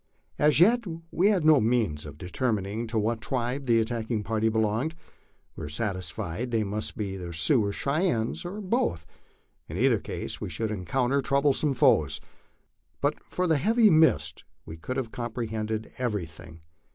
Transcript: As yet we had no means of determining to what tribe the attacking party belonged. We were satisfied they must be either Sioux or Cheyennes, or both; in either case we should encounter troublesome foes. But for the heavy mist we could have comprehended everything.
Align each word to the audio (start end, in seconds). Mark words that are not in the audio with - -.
As 0.39 0.59
yet 0.59 0.83
we 1.11 1.27
had 1.27 1.45
no 1.45 1.61
means 1.61 2.07
of 2.07 2.17
determining 2.17 2.87
to 2.87 2.97
what 2.97 3.21
tribe 3.21 3.67
the 3.67 3.79
attacking 3.79 4.23
party 4.23 4.49
belonged. 4.49 4.95
We 5.55 5.61
were 5.61 5.69
satisfied 5.69 6.49
they 6.49 6.63
must 6.63 6.97
be 6.97 7.09
either 7.09 7.31
Sioux 7.31 7.63
or 7.63 7.71
Cheyennes, 7.71 8.43
or 8.43 8.61
both; 8.61 9.05
in 9.67 9.77
either 9.77 9.99
case 9.99 10.41
we 10.41 10.49
should 10.49 10.71
encounter 10.71 11.21
troublesome 11.21 11.75
foes. 11.75 12.19
But 12.99 13.21
for 13.29 13.45
the 13.45 13.57
heavy 13.57 13.91
mist 13.91 14.43
we 14.65 14.75
could 14.75 14.97
have 14.97 15.11
comprehended 15.11 15.91
everything. 15.99 16.61